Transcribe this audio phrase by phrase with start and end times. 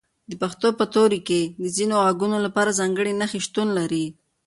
[0.29, 4.05] د پښتو ژبې په توري کې د ځینو غږونو لپاره ځانګړي نښې شتون لري.